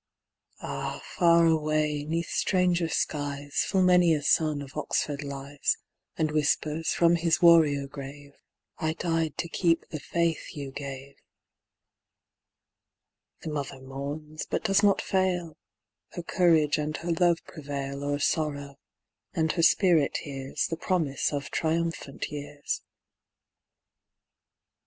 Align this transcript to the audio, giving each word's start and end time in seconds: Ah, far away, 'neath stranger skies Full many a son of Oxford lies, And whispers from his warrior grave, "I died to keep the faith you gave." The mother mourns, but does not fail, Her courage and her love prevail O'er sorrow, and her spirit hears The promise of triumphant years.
Ah, 0.63 0.99
far 1.15 1.45
away, 1.45 2.03
'neath 2.05 2.27
stranger 2.31 2.89
skies 2.89 3.63
Full 3.67 3.83
many 3.83 4.15
a 4.15 4.23
son 4.23 4.63
of 4.63 4.75
Oxford 4.75 5.23
lies, 5.23 5.77
And 6.17 6.31
whispers 6.31 6.91
from 6.91 7.17
his 7.17 7.39
warrior 7.39 7.85
grave, 7.85 8.33
"I 8.79 8.93
died 8.93 9.37
to 9.37 9.47
keep 9.47 9.87
the 9.89 9.99
faith 9.99 10.55
you 10.55 10.71
gave." 10.71 11.17
The 13.43 13.51
mother 13.51 13.79
mourns, 13.79 14.47
but 14.47 14.63
does 14.63 14.81
not 14.81 15.03
fail, 15.03 15.55
Her 16.13 16.23
courage 16.23 16.79
and 16.79 16.97
her 16.97 17.11
love 17.11 17.43
prevail 17.45 18.03
O'er 18.03 18.17
sorrow, 18.17 18.77
and 19.35 19.51
her 19.51 19.61
spirit 19.61 20.17
hears 20.23 20.65
The 20.65 20.77
promise 20.77 21.31
of 21.31 21.51
triumphant 21.51 22.31
years. 22.31 22.81